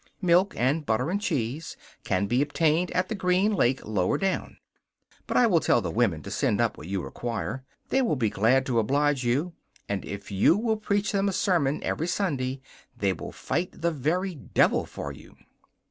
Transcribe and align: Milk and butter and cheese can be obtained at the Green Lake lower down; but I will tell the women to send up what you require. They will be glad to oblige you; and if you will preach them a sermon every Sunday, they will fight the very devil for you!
Milk 0.23 0.55
and 0.57 0.83
butter 0.83 1.11
and 1.11 1.21
cheese 1.21 1.77
can 2.03 2.25
be 2.25 2.41
obtained 2.41 2.89
at 2.89 3.07
the 3.07 3.13
Green 3.13 3.53
Lake 3.53 3.85
lower 3.85 4.17
down; 4.17 4.57
but 5.27 5.37
I 5.37 5.45
will 5.45 5.59
tell 5.59 5.79
the 5.79 5.91
women 5.91 6.23
to 6.23 6.31
send 6.31 6.59
up 6.59 6.75
what 6.75 6.87
you 6.87 7.03
require. 7.03 7.63
They 7.89 8.01
will 8.01 8.15
be 8.15 8.31
glad 8.31 8.65
to 8.65 8.79
oblige 8.79 9.23
you; 9.23 9.53
and 9.87 10.03
if 10.03 10.31
you 10.31 10.57
will 10.57 10.77
preach 10.77 11.11
them 11.11 11.29
a 11.29 11.33
sermon 11.33 11.83
every 11.83 12.07
Sunday, 12.07 12.61
they 12.97 13.13
will 13.13 13.31
fight 13.31 13.73
the 13.79 13.91
very 13.91 14.33
devil 14.33 14.87
for 14.87 15.11
you! 15.11 15.35